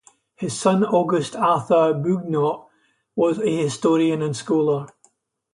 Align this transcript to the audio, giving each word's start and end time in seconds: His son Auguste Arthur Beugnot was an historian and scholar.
His 0.33 0.57
son 0.59 0.83
Auguste 0.83 1.35
Arthur 1.35 1.93
Beugnot 1.93 2.65
was 3.15 3.37
an 3.37 3.45
historian 3.55 4.23
and 4.23 4.35
scholar. 4.35 4.87